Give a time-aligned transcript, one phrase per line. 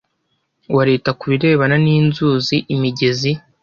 [0.75, 3.31] wa leta ku birebana n inzuzi imigezi